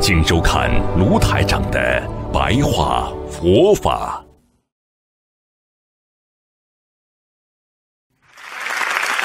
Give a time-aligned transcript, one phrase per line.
[0.00, 2.02] 请收看卢台长的
[2.32, 4.22] 白话佛法。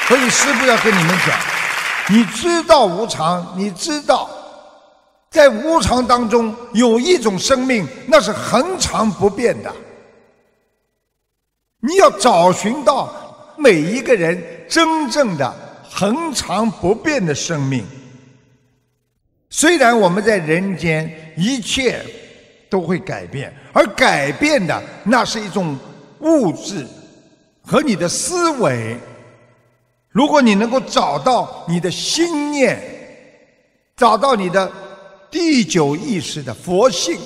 [0.08, 1.38] 所以师父要跟你们讲，
[2.10, 4.30] 你知道无常，你知道
[5.30, 9.72] 在无常当中有一种生命，那是恒常不变的。
[11.80, 13.14] 你要找寻到
[13.58, 15.54] 每一个人真正的
[15.90, 17.86] 恒常不变的生命。
[19.54, 22.02] 虽然我们在人间一切
[22.70, 25.78] 都会改变，而改变的那是一种
[26.22, 26.88] 物质
[27.62, 28.98] 和你的思维。
[30.10, 32.80] 如果你能够找到你的心念，
[33.98, 34.72] 找到你的
[35.30, 37.18] 第九意识的佛性，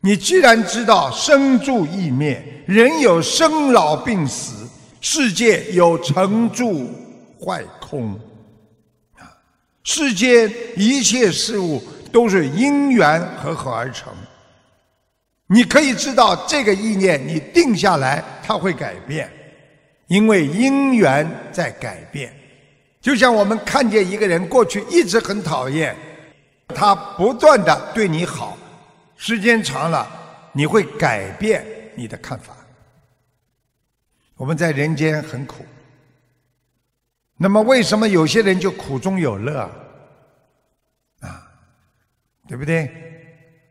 [0.00, 4.68] 你既然知道生住异灭，人有生老病死，
[5.00, 6.88] 世界有成住
[7.44, 8.18] 坏空，
[9.84, 14.12] 世间一切事物都是因缘和合而成。
[15.46, 19.30] 你可以知道这个意念，你定下来，它会改变。
[20.06, 22.30] 因为因缘在改变，
[23.00, 25.96] 就像我们看见一个人过去一直很讨厌，
[26.68, 28.56] 他不断的对你好，
[29.16, 30.06] 时间长了，
[30.52, 32.54] 你会改变你的看法。
[34.36, 35.64] 我们在人间很苦，
[37.36, 39.68] 那么为什么有些人就苦中有乐
[41.20, 41.50] 啊？
[42.48, 42.90] 对不对？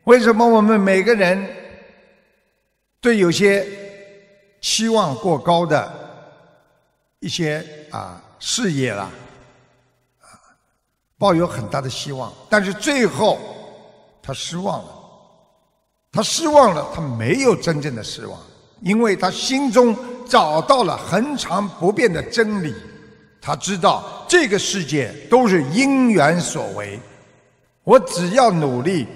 [0.04, 1.48] 为什么我们每个人
[3.00, 3.66] 对有些
[4.60, 6.02] 期望过高的？
[7.20, 9.08] 一些啊事业啦，
[10.20, 10.28] 啊，
[11.16, 13.38] 抱有很大的希望，但是最后
[14.22, 14.90] 他失望了，
[16.12, 18.38] 他失望了，他没有真正的失望，
[18.82, 19.96] 因为他心中
[20.28, 22.74] 找到了恒常不变的真理，
[23.46, 26.98] 他知道这个世界都是因缘所为，
[27.82, 29.06] 我只要努力，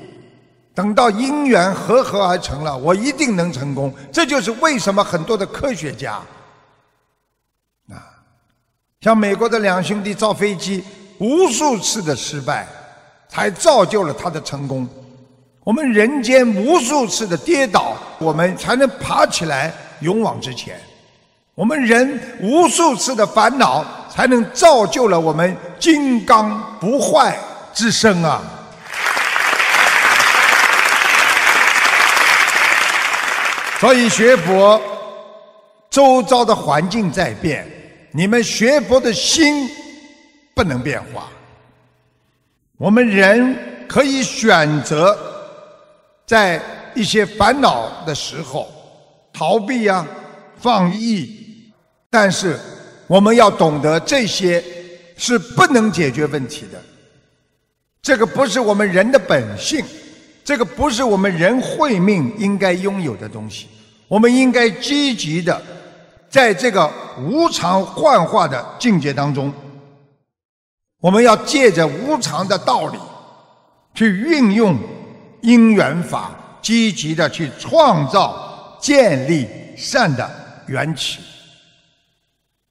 [0.74, 3.90] 等到因缘合合而成了，我一定能成功。
[4.12, 6.20] 这就是为什么很多的科学家。
[7.88, 8.04] 啊
[9.00, 10.84] 像美国的两兄弟造飞机，
[11.18, 12.68] 无数次的失败，
[13.30, 14.86] 才造就了他的成功。
[15.64, 20.78] 我们人间无数次的跌倒，我们才能爬起来，勇往直前。
[21.54, 23.84] 我们人无数次的烦恼，
[24.18, 27.38] 才能造就了我们金刚不坏
[27.72, 28.42] 之身啊！
[33.78, 34.82] 所以学佛，
[35.88, 37.64] 周遭的环境在变。
[38.10, 39.70] 你们学佛的心
[40.52, 41.28] 不能变化。
[42.76, 45.16] 我们人可以选择
[46.26, 46.60] 在
[46.92, 48.68] 一些烦恼的时候
[49.32, 50.04] 逃避呀、
[50.60, 51.70] 放逸，
[52.10, 52.58] 但是
[53.08, 54.62] 我们要懂得这些
[55.16, 56.80] 是不能解决问题的。
[58.00, 59.84] 这个不是我们人的本性，
[60.44, 63.66] 这个不是我们人慧命应该拥有的东西。
[64.06, 65.60] 我们应该积极的。
[66.30, 69.50] 在这个无常幻化的境界当中，
[71.00, 72.98] 我们要借着无常的道理，
[73.94, 74.76] 去运用
[75.40, 76.30] 因缘法，
[76.60, 80.30] 积极的去创造、建立善的
[80.66, 81.20] 缘起。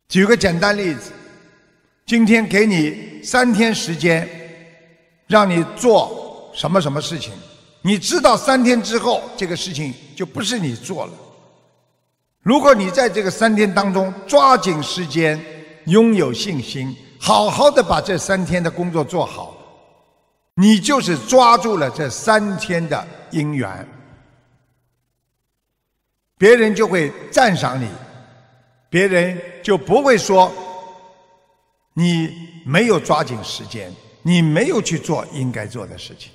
[0.08, 1.12] 举个简单例子，
[2.06, 4.28] 今天给你三天时间，
[5.28, 7.34] 让你做什么什么事情，
[7.82, 11.14] 你知道三天之后这个事情就不是你做了。
[12.42, 15.38] 如果你在这个三天当中抓紧时间，
[15.88, 19.58] 拥有信心，好好的把这三天的工作做好，
[20.56, 23.86] 你就是抓住了这三天的因缘，
[26.38, 27.90] 别人就会赞赏你，
[28.90, 30.52] 别人就不会说
[31.94, 32.30] 你
[32.66, 33.92] 没有抓紧时间，
[34.22, 36.32] 你没有去做应该做的事情。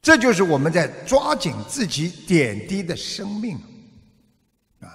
[0.00, 3.56] 这就是我们在抓紧自己点滴的生命
[4.80, 4.88] 啊。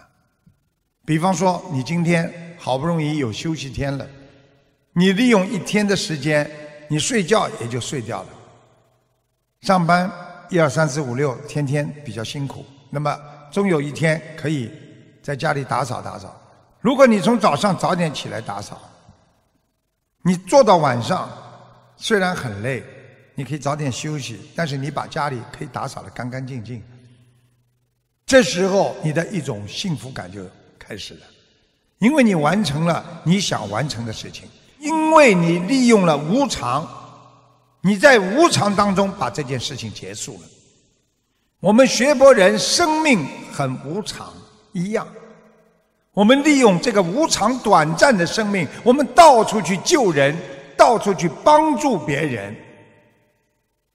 [1.05, 4.07] 比方说，你今天好不容易有休息天了，
[4.93, 6.49] 你利用一天的时间，
[6.87, 8.29] 你睡觉也就睡掉了。
[9.61, 10.11] 上班
[10.49, 13.17] 一二三四五六，天天比较辛苦，那么
[13.51, 14.71] 终有一天可以
[15.21, 16.39] 在家里打扫打扫。
[16.83, 18.77] 如果你从早上早点起来打扫，
[20.21, 21.29] 你做到晚上，
[21.95, 22.83] 虽然很累，
[23.35, 26.83] 你可以早点休息，但是你把家里可以打扫的干干净净。
[28.25, 30.45] 这时候，你的一种幸福感就
[30.77, 31.21] 开始了，
[31.99, 36.85] 因为你完成了你想完成的事情，因为你利用了无常，
[37.79, 40.47] 你在无常当中把这件事情结束了。
[41.61, 44.33] 我们学佛人生命很无常
[44.73, 45.07] 一样，
[46.13, 50.35] 我们利用这个无常短暂的生命，我们到处去救人，
[50.77, 52.55] 到处去帮助别人，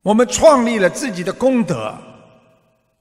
[0.02, 1.94] 我们创立了自己的功德。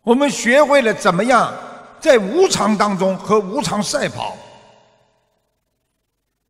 [0.03, 1.53] 我们学会了怎么样
[1.99, 4.37] 在无常当中和无常赛跑。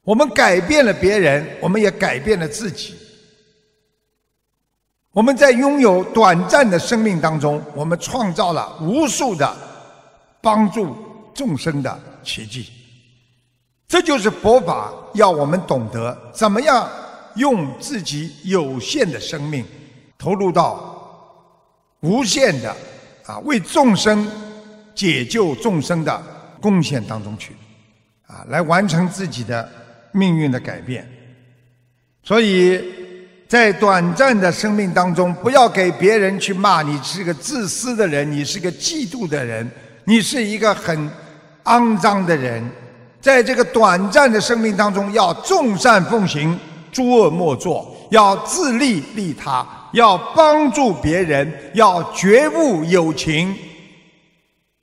[0.04, 2.96] 我们改变了别人，我们也改变了自己。
[5.12, 9.56] 我们在拥有短暂的生命当中，我们创造了无数的
[10.42, 10.96] 帮助
[11.34, 12.68] 众生的奇迹。
[13.88, 16.88] 这就是佛法要我们懂得怎么样
[17.36, 19.66] 用自己有限的生命
[20.18, 20.94] 投入到
[22.02, 22.76] 无限的。
[23.28, 24.26] 啊，为众生
[24.96, 26.24] 解救众生的
[26.62, 27.54] 贡献当中去，
[28.26, 29.70] 啊，来完成自己的
[30.14, 31.06] 命运的改变。
[32.24, 32.82] 所以
[33.50, 39.70] 在短暂的生命当中，不要给别人去骂你是个自私的人，你是个嫉妒的人，
[40.06, 41.12] 你是一个很
[41.68, 42.68] 肮脏的人。
[43.22, 46.60] 在这个短暂的生命当中，要众善奉行，
[46.92, 49.66] 诸恶莫作，要自利利他。
[49.94, 53.56] 要帮助别人，要觉悟友情，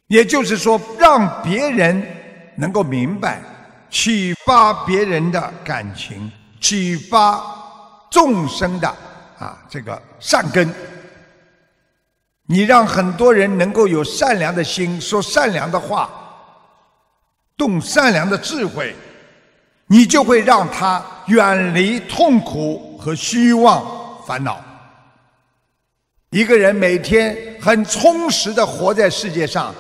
[0.06, 2.02] 也就是说，让别人
[2.56, 3.38] 能够明白，
[3.90, 7.38] 启发别人的感情，启发
[8.10, 8.88] 众生的
[9.38, 10.72] 啊这个善根。
[12.46, 16.10] 你让很多人能够有善良的心，说善良的话，
[17.56, 18.94] 动善良的智慧，
[19.86, 23.84] 你就会让他远离痛苦和虚妄
[24.26, 24.60] 烦恼。
[26.30, 29.72] 一个人每天很充实的活在世界上，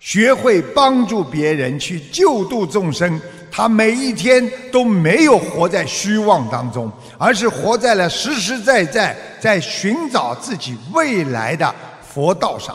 [0.00, 3.20] 学会帮助别人去救度众生，
[3.50, 12.74] 他每一天都没有活在虚妄当中，而是活在了实实在在在寻找自己未来的佛道上。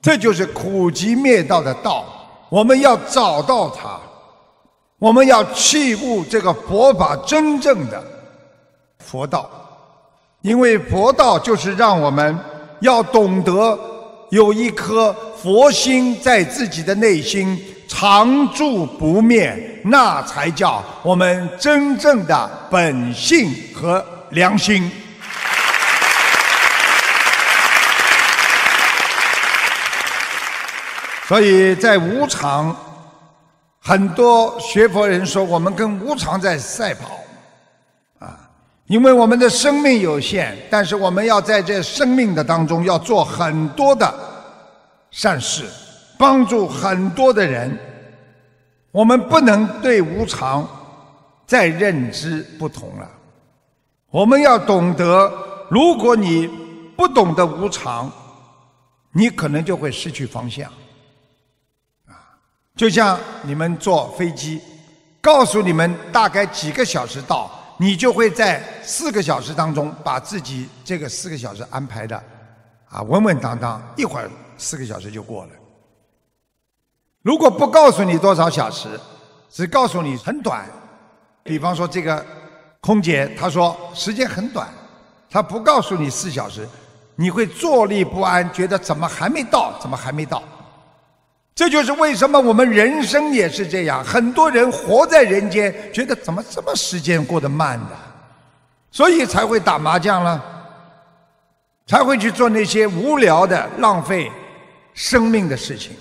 [0.00, 2.04] 这就是苦集灭道的道，
[2.52, 3.98] 我们要找到它，
[4.98, 8.04] 我们要弃悟这个佛法真正的
[8.98, 9.48] 佛道。
[10.42, 12.38] 因为佛道就是让我们
[12.80, 13.78] 要懂得
[14.28, 17.58] 有一颗佛心在自己的内心
[17.88, 24.92] 常住不灭，那才叫我们真正的本性和良心。
[31.32, 32.76] 所以在无常，
[33.80, 37.18] 很多学佛人说我们跟无常在赛跑。
[38.18, 38.38] 啊
[38.84, 44.14] 因为我们的生命有限，但是我们要在这生命的当中要做很多的
[45.10, 45.64] 善事，
[46.18, 47.74] 帮助很多的人。
[48.90, 50.68] 我们不能对无常
[51.46, 53.08] 再认知不同了。
[54.10, 55.32] 我们要懂得，
[55.70, 56.46] 如果你
[56.94, 58.12] 不懂得无常，
[59.12, 60.70] 你可能就会失去方向。
[62.74, 64.60] 就像你们坐飞机，
[65.20, 67.50] 告诉你们大概几个小时到。
[67.78, 72.22] 你就会在四个小时当中把自己这个四个小时安排的
[72.88, 75.50] 啊稳稳当当，一会儿四个小时就过了。
[77.22, 79.00] 如果不告诉你多少小时，
[79.50, 80.64] 只告诉你很短，
[81.42, 82.24] 比方说这个
[82.80, 84.68] 空姐她说时间很短，
[85.28, 86.68] 她不告诉你四小时，
[87.16, 90.40] 你会坐立不安，觉得怎么还没到，怎么还没到。
[91.54, 97.96] 这就是为什么我们人生也是这样，很多人活在人间，觉得怎么这么时间过得慢的，
[98.90, 100.42] 所以才会打麻将了，
[101.86, 104.32] 才会去做那些无聊的、浪费
[104.94, 105.92] 生命的事情。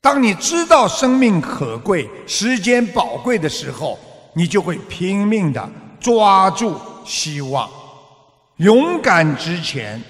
[0.00, 3.98] 当你知道生命可贵、时间宝贵的时候，
[4.32, 5.68] 你就会拼命的
[5.98, 7.68] 抓住希望，
[8.58, 10.00] 勇敢直前。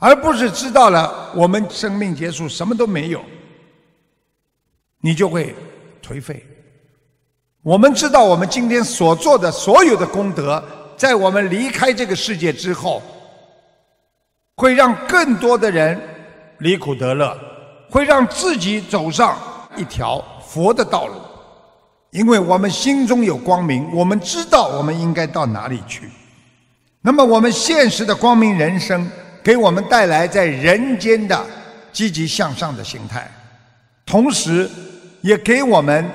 [0.00, 3.22] 而不是知道了我们生命结束什么都没有，
[5.02, 5.54] 你就会
[6.02, 6.44] 颓废。
[7.62, 10.64] 我们知道我们今天所做的所有的功德，
[10.96, 13.02] 在我们离开这个世界之后，
[14.56, 16.00] 会让更多的人
[16.60, 17.38] 离苦得乐，
[17.90, 19.38] 会让自己走上
[19.76, 21.14] 一条佛的道路，
[22.10, 26.08] 因为我们心中有光明，我们知道我们应该到哪里去。
[27.02, 29.06] 那么我们现实的光明人生。
[29.42, 31.46] 给我们带来在人间的
[31.92, 33.30] 积极向上的心态，
[34.04, 34.68] 同时
[35.22, 36.08] 也给我们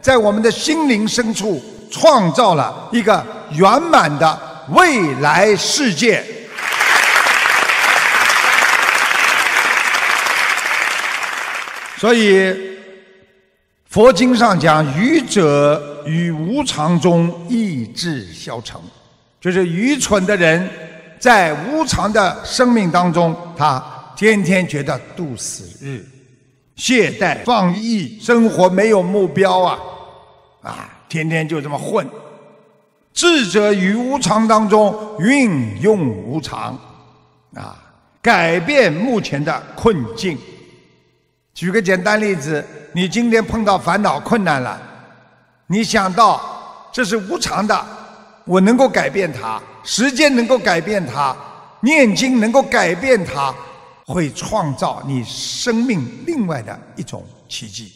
[0.00, 6.24] 在我们的心灵深处创造了一个圆满的未来世界。
[11.98, 12.52] 所以，
[13.88, 18.76] 佛经上讲，愚者于无常中意志消沉，
[19.40, 20.68] 就是愚蠢的人
[21.22, 23.80] 在无常的生命当中，他
[24.16, 26.04] 天天觉得度死日、
[26.74, 29.78] 懈怠、放逸，生活没有目标啊，
[30.62, 32.04] 啊，天天就这么混。
[33.14, 36.76] 智者于无常当中运用无常，
[37.54, 37.76] 啊，
[38.20, 40.36] 改变目前的困境。
[41.54, 44.82] 举个简单例子，你今天碰到烦恼困难了，
[45.68, 47.80] 你想到这是无常的，
[48.44, 51.36] 我能够改变它，时间能够改变它，
[51.80, 53.54] 念经能够改变它，
[54.06, 57.92] 会创造你生命另外的一种奇迹，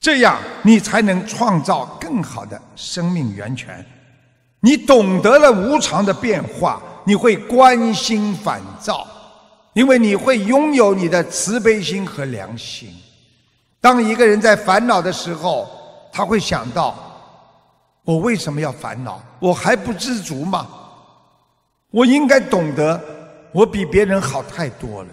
[0.00, 3.84] 这样你才能创造更好的生命源泉。
[4.60, 9.06] 你懂得了无常的变化，你会关心反照。
[9.74, 12.94] 因为你会拥有你的慈悲心和良心。
[13.80, 15.66] 当一个人在烦恼的时候，
[16.12, 16.94] 他会想到：
[18.04, 19.18] 我为什么要烦恼？
[19.40, 20.68] 我还不知足吗？
[21.92, 23.00] 我应该懂得，
[23.52, 25.08] 我比别人好太多了。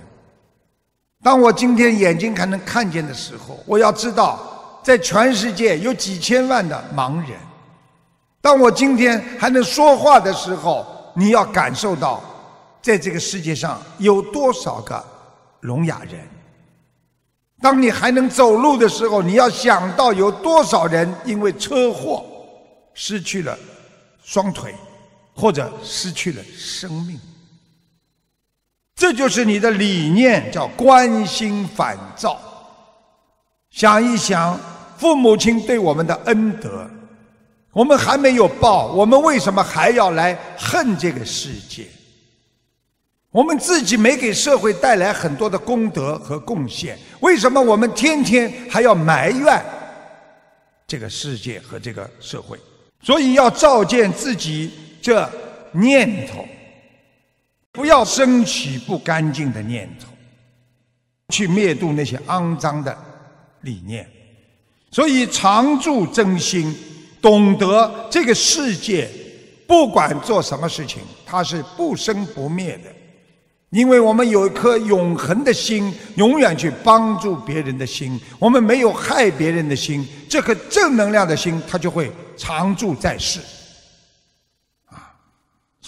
[1.22, 7.38] 当我今天眼睛还能看见的时候，我要知道，在全世界有几千万的盲人。
[8.42, 12.24] 当我今天还能说话的时候，你要感受到。
[12.82, 15.04] 在这个世界上有多少个
[15.60, 16.18] 聋哑人？
[17.62, 22.24] 当你还能走路的时候，你要想到有多少人因为车祸
[22.94, 23.60] 失去了
[24.24, 24.74] 双腿，
[25.40, 27.18] 或者失去了生命。
[28.96, 32.38] 这就是你的理念，叫关心反照。
[33.72, 34.60] 想一想，
[34.98, 36.90] 父母亲对我们的恩德，
[37.72, 41.88] 我们还没有报，我们为什么还要来恨这个世界？
[43.32, 49.64] 我们自己没给社会带来很多的功德和贡献，为什么我们天天还要埋怨
[50.88, 52.60] 这个世界和这个社会？
[53.02, 55.30] 所以要照见自己这
[55.72, 56.46] 念头，
[57.72, 60.08] 不要升起不干净的念头，
[61.30, 62.98] 去灭度那些肮脏的
[63.62, 64.10] 理念。
[64.92, 66.76] 所以常住真心，
[67.22, 69.08] 懂得这个世界
[69.68, 72.92] 不管做什么事情，它是不生不灭的。
[73.70, 83.40] 因为我们有一颗永恒的心，永远去帮助别人的心，我们没有害别人的心，这颗正能量的心，它就会常驻在世。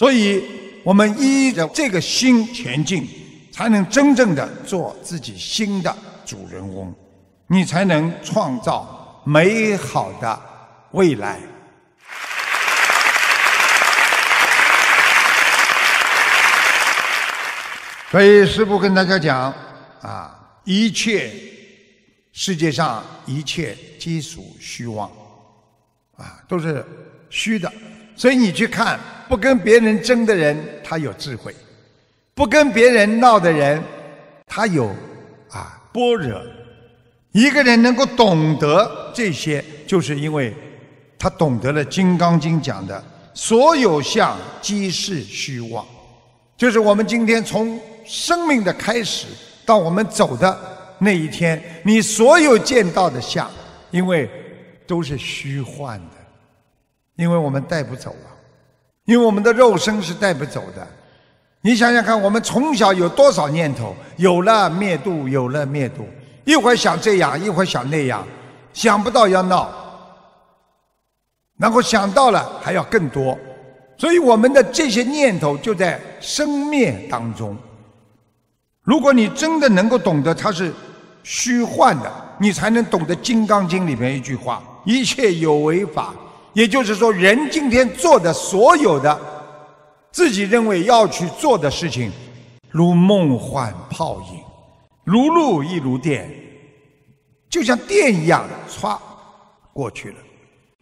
[0.02, 0.42] 所以
[0.82, 3.08] 我们依着这个心前进，
[3.52, 6.92] 才能真正的做自己心的主人翁，
[7.46, 10.40] 你才能创造美好的
[10.90, 11.38] 未来。
[18.10, 19.54] 所以师父跟大家讲
[20.00, 21.32] 啊，一切
[22.32, 25.08] 世界上一切皆属虚妄，
[26.16, 26.84] 啊，都是
[27.30, 27.72] 虚的。
[28.22, 31.50] 所以你去看，不跟别人争的人，他有智慧；
[32.36, 33.82] 不跟别人闹的人，
[34.46, 34.94] 他有
[35.50, 36.40] 啊般若。
[37.32, 40.54] 一个人能够懂得这些，就是因为
[41.18, 45.84] 他懂得了《金刚经》讲的“所有相即是虚妄”，
[46.56, 47.76] 就是我们今天从。
[48.04, 49.26] 生命的开始
[49.64, 50.58] 到我们走的
[50.98, 53.48] 那一天，你所有见到的相，
[53.92, 54.28] 因为
[54.88, 56.11] 都是虚幻的，
[57.16, 58.32] 因为我们带不走啊，
[59.04, 60.86] 因为我们的肉身是带不走的。
[61.60, 66.04] 你想想看，我们从小有多少念头，有了灭度，有了灭度，
[66.44, 68.26] 一会儿想这样，一会儿想那样，
[68.72, 69.70] 想不到要闹，
[71.58, 73.38] 然后想到了还要更多，
[73.96, 77.56] 所以我们的这些念头就在生灭当中。
[78.82, 80.72] 如果你真的能够懂得它是
[81.22, 86.12] 虚幻的，你才能懂得《金刚经》里面一句话：“一切有为法。”
[86.52, 89.18] 也就是说，人今天做的所有的
[90.10, 92.12] 自己认为要去做的事情，
[92.70, 94.40] 如梦幻泡影，
[95.04, 96.30] 如露亦如电，
[97.48, 98.98] 就像电一样，歘
[99.72, 100.18] 过去了；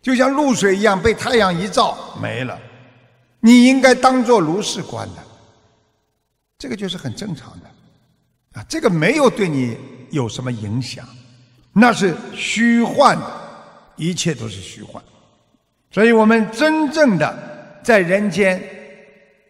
[0.02, 2.58] 就像露水一样，被太阳一照没了。
[3.38, 5.22] 你应该当做如是观的，
[6.58, 7.66] 这个就是很正常的。
[8.60, 9.76] 啊，这个没有对你
[10.10, 11.08] 有什么影响，
[11.72, 13.24] 那是虚幻的，
[13.94, 15.00] 一切都是虚幻。
[15.90, 18.62] 所以我们真正的在人间，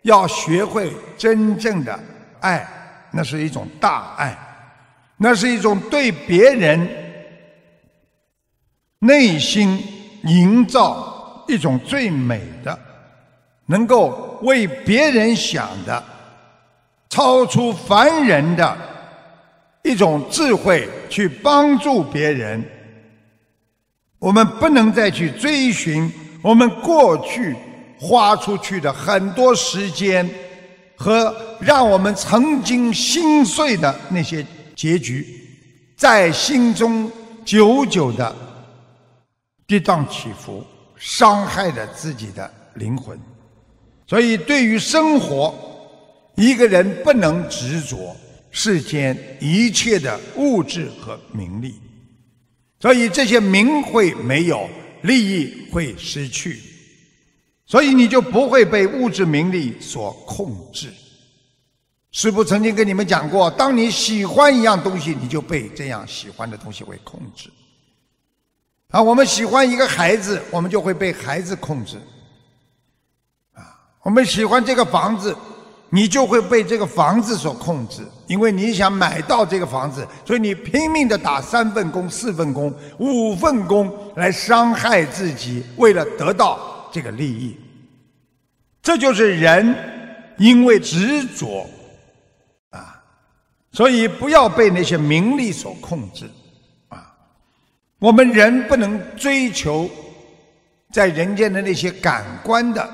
[0.02, 1.98] 要学会真正的
[2.40, 2.66] 爱，
[3.10, 4.36] 那是一种大爱，
[5.18, 6.88] 那是一种对别人
[9.00, 9.82] 内心
[10.24, 12.78] 营造一种最美的
[13.66, 16.02] 能够为别人想的，
[17.10, 18.76] 超出凡人的
[19.82, 22.64] 一种智慧去帮助别人。
[24.18, 26.10] 我们不能再去追寻
[26.42, 27.54] 我们过去
[27.98, 30.28] 花出去的很多时间
[30.96, 34.44] 和让我们曾经心碎的那些
[34.74, 35.26] 结局，
[35.96, 37.10] 在心中
[37.44, 38.34] 久久的
[39.66, 40.64] 跌宕起伏，
[40.96, 43.18] 伤害着自己的灵魂。
[44.06, 45.54] 所以，对于生活，
[46.36, 48.16] 一个人不能执着
[48.50, 51.74] 世间一切的物质和名利。
[52.80, 54.68] 所以这些名会没有，
[55.02, 56.60] 利益会失去，
[57.66, 60.92] 所以你就不会被物质名利所控制。
[62.12, 67.48] 师父曾经跟你们讲过，当你喜欢一样东西，你就被这样喜欢的东西会控制。
[68.88, 71.96] 啊，我们喜欢一个孩子，我们就会被孩子控制。
[73.52, 73.62] 啊，
[74.02, 75.36] 我们喜欢这个房子。
[75.92, 87.58] 你就会被这个房子所控制，因为你想买到这个房子，所以你拼命的打三份工、四份工、五份工来伤害自己，为了得到这个利益。
[88.80, 89.74] 这就是人
[90.38, 91.68] 因为执着
[92.70, 93.02] 啊，
[93.72, 96.30] 所以不要被那些名利所控制
[96.88, 97.12] 啊。
[97.98, 99.90] 我们人不能追求
[100.92, 102.88] 在人间的那些感官的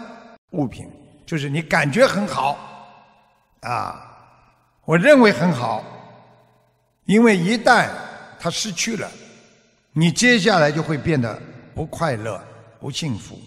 [0.53, 0.89] 物品，
[1.27, 2.66] 就是你感觉很好。
[3.67, 4.01] 啊，
[4.85, 5.85] 我认为很好，
[7.05, 7.89] 因为一旦
[8.39, 9.11] 他失去了，
[9.93, 11.37] 你接下来就会变得
[11.75, 12.41] 不快乐、
[12.79, 13.41] 不幸福，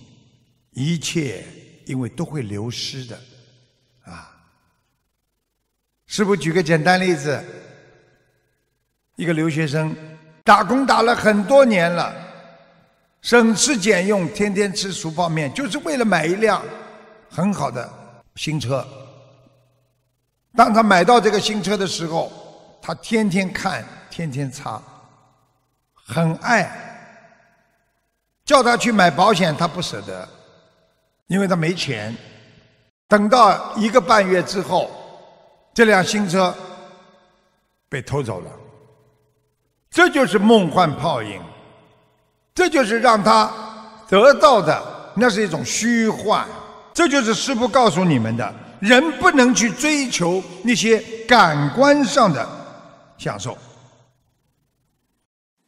[0.71, 1.45] 一切
[1.85, 3.17] 因为都会流失的，
[4.03, 4.35] 啊！
[6.05, 7.41] 师傅举个简单例子，
[9.15, 9.95] 一个留学生
[10.43, 12.13] 打工打了很多年了，
[13.21, 16.61] 省吃俭用，天天吃熟泡面，就是为了买一辆
[17.29, 17.89] 很好的
[18.35, 18.85] 新车。
[20.55, 22.31] 当他买到这个新车的时候，
[22.81, 24.81] 他天天看，天天擦，
[25.93, 26.85] 很爱。
[28.43, 30.27] 叫他去买保险，他不舍得，
[31.27, 32.15] 因为他没钱。
[33.07, 34.89] 等到一个半月之后，
[35.73, 36.53] 这辆新车
[37.87, 38.51] 被偷走了。
[39.91, 41.41] 这就是梦幻泡影，
[42.55, 43.51] 这就是让他
[44.07, 44.83] 得到的，
[45.15, 46.47] 那是一种虚幻。
[46.91, 48.53] 这就是师父告诉你们的。
[48.79, 52.47] 人不能去追求那些感官上的
[53.17, 53.57] 享受，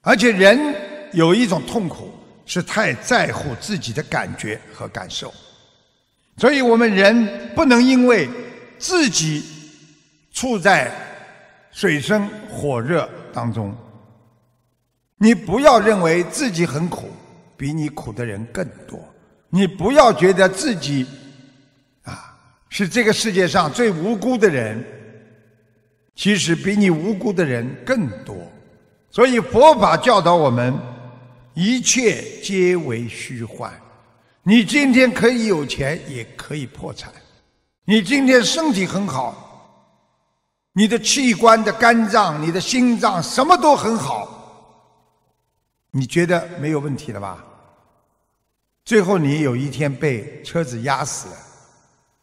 [0.02, 0.74] 而且人
[1.12, 2.14] 有一种痛苦，
[2.46, 5.34] 是太在乎自己的感觉和感受，
[6.38, 8.30] 所以我们人不能因为
[8.80, 9.44] 自己
[10.32, 10.90] 处在
[11.72, 13.76] 水深火热当中，
[15.18, 17.10] 你不要认为自己很苦，
[17.58, 18.98] 比你苦的人更多，
[19.50, 21.06] 你不要觉得自己。
[22.72, 24.82] 是这个世界上最无辜的人，
[26.16, 28.34] 其实比你无辜的人更多。
[29.10, 30.74] 所以佛法教导我们，
[31.54, 33.70] 一切皆为虚幻。
[34.42, 37.12] 你今天可以有钱，也可以破产；
[37.84, 39.92] 你今天身体很好，
[40.72, 44.96] 你的器官的肝脏、你的心脏什么都很好，
[45.92, 47.46] 你觉得没有问题了吧？
[48.86, 51.36] 最后你有一天被车子压死了。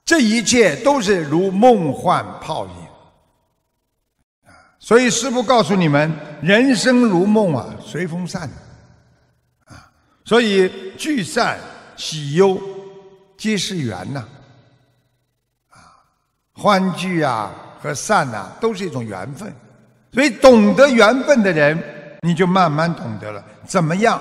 [0.09, 2.73] 这一切都是如梦幻泡影
[4.47, 4.57] 啊！
[4.79, 8.49] 所以师父告诉你们：人生如梦啊，随风散
[9.67, 9.93] 啊！
[10.25, 11.61] 所以聚散
[11.95, 12.59] 喜忧
[13.37, 14.27] 皆是缘呐
[15.69, 15.77] 啊！
[16.55, 19.55] 欢聚啊和散呐，都是一种缘分。
[20.11, 21.79] 所以懂得缘分的人，
[22.23, 24.19] 你就慢慢懂得了怎么样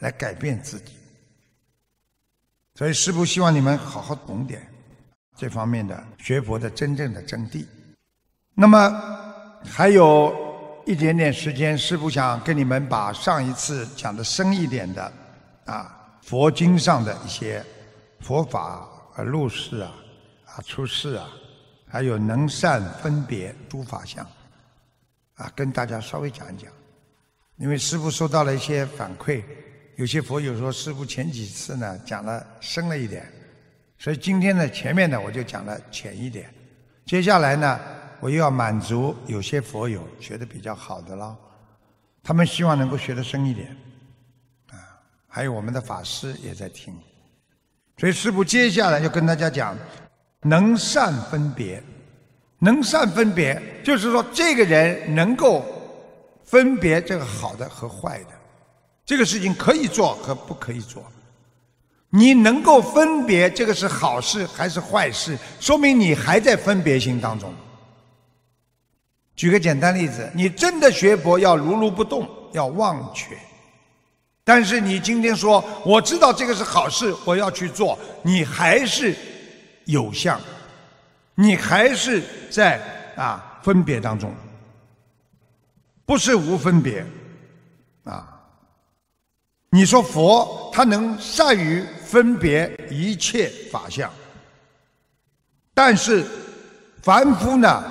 [0.00, 0.92] 来改变自己。
[2.74, 4.68] 所以师父希望你们好好懂点。
[5.42, 7.66] 这方面的学佛的真正的真谛。
[8.54, 8.78] 那么
[9.64, 10.32] 还有
[10.86, 15.12] 一点点时间，师父想跟你们把上一次讲的深一点的
[15.64, 17.60] 啊佛经上的一些
[18.20, 19.92] 佛法啊入世啊
[20.46, 21.28] 啊出世啊，
[21.88, 24.24] 还有能善分别诸法相
[25.34, 26.70] 啊，跟大家稍微讲一讲。
[27.56, 29.42] 因为师父收到了一些反馈，
[29.96, 33.26] 有些佛友说师父前几次呢讲了深了一点。
[34.02, 36.52] 所以今天呢，前面呢我就讲了浅一点，
[37.06, 37.78] 接下来呢，
[38.18, 41.38] 我又要满足有些佛友学的比较好的了，
[42.20, 43.68] 他们希望能够学的深一点，
[44.72, 44.74] 啊，
[45.28, 46.92] 还有我们的法师也在听，
[47.96, 49.78] 所以师父接下来就跟大家讲，
[50.40, 51.80] 能善分别，
[52.58, 55.64] 能善分别，就是说这个人能够
[56.44, 58.30] 分别这个好的和坏的，
[59.06, 61.04] 这个事情可以做和不可以做。
[62.14, 67.54] 你能够分别这个是好事还是坏事，说明你还在分别心当中。
[69.34, 73.34] 举个简单例子，你真的学佛要如如不动，要忘却。
[74.44, 79.16] 但是你今天说我知道这个是好事，我要去做，你还是
[79.86, 80.38] 有相，
[81.34, 82.78] 你还是在
[83.16, 84.34] 啊分别当中，
[86.04, 87.02] 不是无分别
[88.04, 88.28] 啊。
[89.70, 94.12] 你说佛他能善于分别一切法相，
[95.72, 96.22] 但是
[97.00, 97.82] 凡夫呢，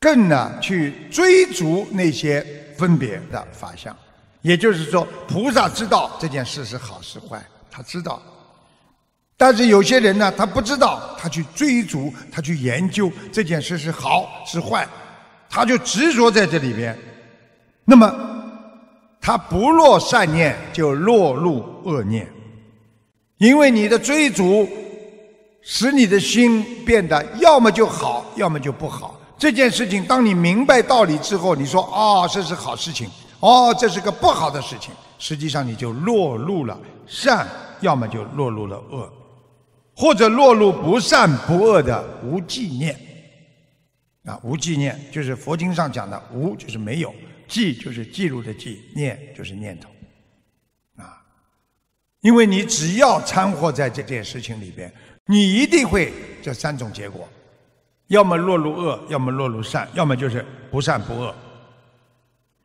[0.00, 2.42] 更呢去追逐那些
[2.78, 3.94] 分别的法相。
[4.40, 8.22] 也就是说，菩萨知道这件事是好是坏，他知道。
[9.36, 14.88] 但是有些人呢，他不知道，他去追逐，他去研究这件事是好是坏，
[15.50, 16.98] 他就执着在这里边。
[17.84, 18.10] 那么，
[19.20, 22.26] 他不落善念，就落入恶念。
[23.38, 24.68] 因为你的追逐，
[25.62, 29.18] 使你的心变得要么就好，要么就不好。
[29.38, 33.08] 这件事情，当你明白道理之后，你说啊，这是好事情。
[33.40, 37.46] 哦，这是个不好的事情，实际上你就落入了善，
[37.80, 39.08] 要么就落入了恶，
[39.94, 42.98] 或者落入不善不恶的无记念。
[44.24, 47.10] 啊，无记念就是佛经上讲的无，就是没有；
[47.46, 49.88] 记就是记录的记，念就是念头。
[52.20, 54.92] 因为你只要掺和在这件事情里边，
[55.26, 57.28] 你一定会这三种结果：
[58.08, 61.34] 要么落入恶，要么落入善，要么就是不善不恶。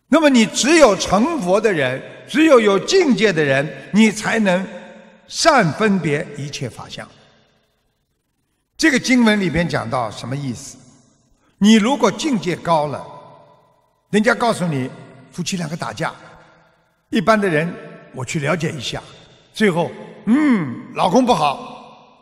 [0.07, 4.65] 那么你只有成佛的人，只有有境界的人，你才能
[5.27, 7.07] 善分别一切法相。
[8.77, 10.77] 这个经文里边讲到什么意思？
[11.57, 13.05] 你如果境界高了，
[14.09, 14.89] 人家告诉你
[15.31, 16.13] 夫妻两个打架，
[17.09, 17.73] 一般的人
[18.13, 19.01] 我去了解一下，
[19.53, 19.91] 最后
[20.25, 22.17] 嗯，老公不好，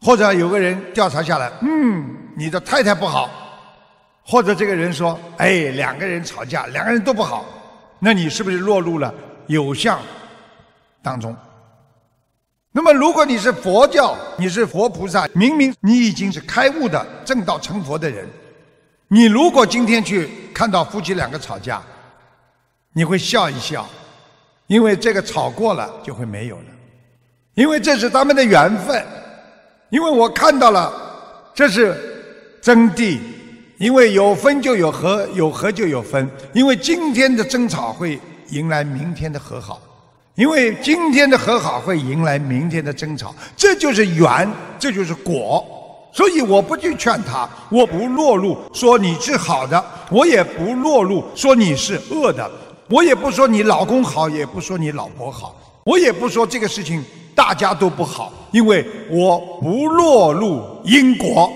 [0.00, 3.28] 或者有个人调查下来，嗯，你的太太不好。
[4.24, 7.44] 或者这个人说：“哎，两个人吵架，两个人都不好，
[7.98, 9.12] 那你是不是落入了
[9.48, 9.98] 有相
[11.02, 11.36] 当中？
[12.70, 18.24] 那么，如果你是佛教，你是佛菩萨，明明你已经是开悟的正道成佛的人，
[19.08, 21.82] 你如果今天去看到夫妻两个吵架，
[22.92, 23.84] 你会笑一笑，
[24.72, 26.64] 因为这个吵过了就会没有了，
[27.52, 29.04] 因为这是他们的缘分，
[29.90, 30.90] 因为我看到了，
[31.54, 31.94] 这是
[32.62, 33.18] 真谛。”
[33.76, 36.26] 因为有分就有合，有合就有分。
[36.54, 39.78] 因为今天的争吵会迎来明天的和好，
[40.36, 45.62] 因为今天的和好会迎来明天的争吵，这就是缘，这就是果。
[46.14, 52.50] 所以我不去劝他，我不落入说你是好的，我也不落入说你是恶的，
[52.88, 61.50] 我也不说你老公好，也不说你老婆好，我也不说这个事情大家都不好，因为我不落入因果。